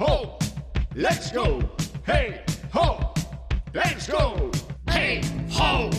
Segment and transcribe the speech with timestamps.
[0.00, 0.38] ho,
[0.94, 1.58] let's go.
[2.06, 2.40] Hey,
[2.72, 3.12] ho,
[3.74, 4.50] let's go.
[4.86, 5.20] Hey,
[5.52, 5.90] ho,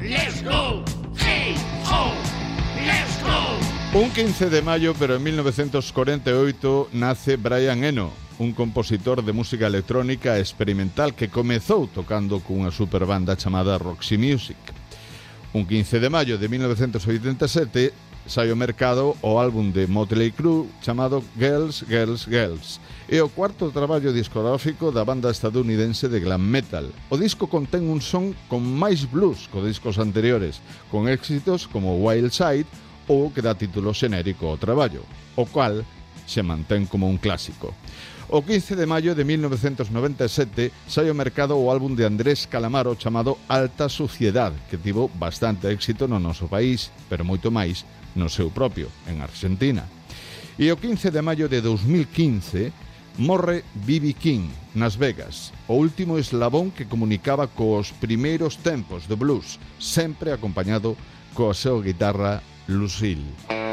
[0.00, 0.84] let's go.
[1.16, 2.12] Hey, ho,
[2.86, 3.98] let's go.
[3.98, 10.38] Un 15 de maio, pero en 1948, nace Brian Eno, un compositor de música electrónica
[10.38, 14.56] experimental que comezou tocando cunha superbanda chamada Roxy Music.
[15.52, 17.92] Un 15 de maio de 1987
[18.28, 22.78] sai ao mercado o álbum de Motley Crue chamado Girls, Girls, Girls.
[23.08, 26.92] É o cuarto traballo discográfico da banda estadounidense de glam metal.
[27.08, 30.60] O disco contén un son con máis blues co discos anteriores,
[30.92, 32.68] con éxitos como Wild Side
[33.08, 35.80] ou que dá título xenérico ao traballo, o cual
[36.28, 37.72] se mantén como un clásico.
[38.28, 43.40] O 15 de maio de 1997 sai ao mercado o álbum de Andrés Calamaro chamado
[43.48, 48.88] Alta Suciedad, que tivo bastante éxito no noso país, pero moito máis no seu propio,
[49.06, 49.84] en Argentina.
[50.58, 52.72] E o 15 de maio de 2015
[53.18, 54.14] morre B.B.
[54.14, 60.94] King nas Vegas, o último eslabón que comunicaba cos primeiros tempos do blues, sempre acompañado
[61.34, 63.67] coa súa guitarra Lucille.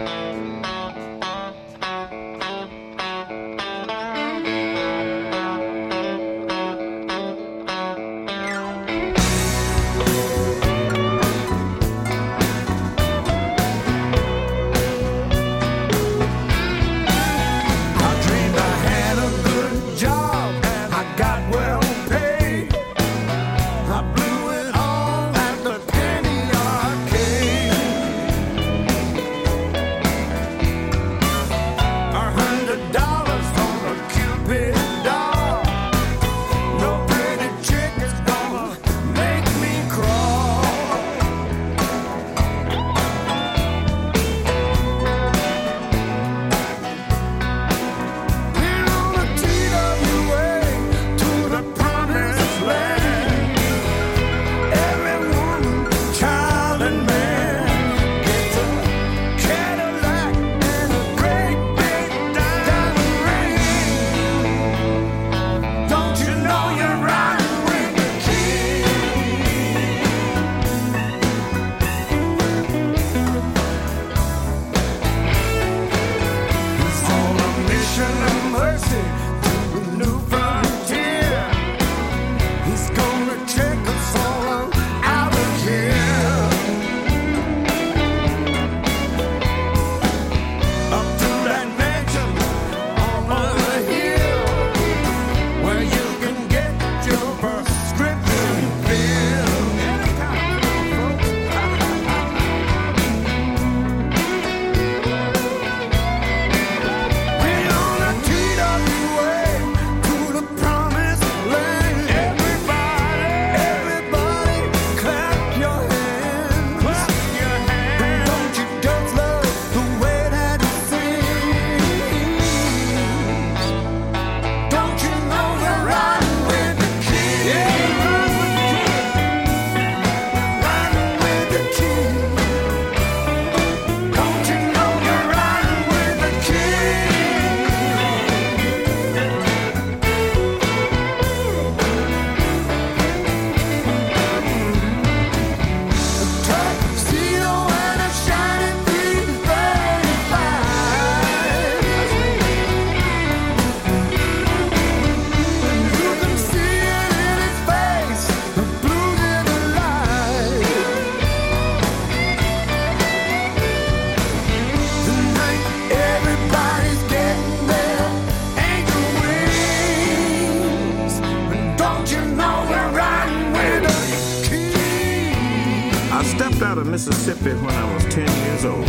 [176.56, 178.88] Stepped out of Mississippi when I was 10 years old.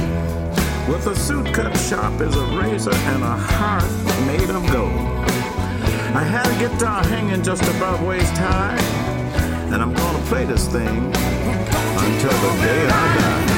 [0.88, 3.82] With a suit cut sharp as a razor and a heart
[4.25, 4.93] made of gold.
[6.14, 8.79] I had a guitar hanging just above waist high,
[9.73, 13.56] and I'm gonna play this thing until the day I die.